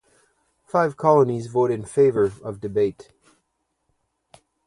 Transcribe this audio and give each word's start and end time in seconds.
Five 0.65 0.97
colonies 0.97 1.45
vote 1.45 1.69
in 1.69 1.85
favor 1.85 2.23
of 2.43 2.59
debate. 2.59 3.11